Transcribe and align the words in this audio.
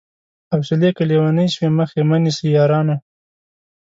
حوصلې 0.51 0.89
که 0.97 1.03
ليونۍ 1.09 1.47
سوې 1.55 1.69
مخ 1.77 1.89
يې 1.97 2.03
مه 2.09 2.17
نيسئ 2.23 2.47
يارانو 2.57 2.95